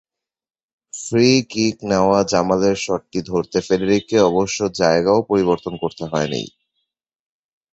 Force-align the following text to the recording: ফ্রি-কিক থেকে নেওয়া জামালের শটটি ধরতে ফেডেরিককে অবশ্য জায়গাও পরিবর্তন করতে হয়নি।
ফ্রি-কিক 0.93 1.75
থেকে 1.75 1.87
নেওয়া 1.87 2.19
জামালের 2.23 2.77
শটটি 2.77 3.19
ধরতে 3.25 3.57
ফেডেরিককে 3.61 4.17
অবশ্য 4.29 4.59
জায়গাও 4.79 5.19
পরিবর্তন 5.29 5.73
করতে 5.77 6.03
হয়নি। 6.11 6.43